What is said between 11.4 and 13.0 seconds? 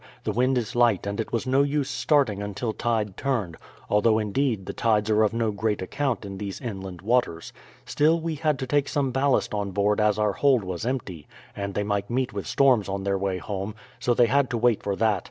and they might meet with storms